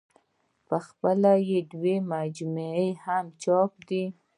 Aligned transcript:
خپلې 0.87 1.57
دوه 1.71 1.95
مجموعې 2.11 2.87
يې 2.91 2.99
هم 3.03 3.25
چاپ 3.41 3.71
دي 3.87 4.03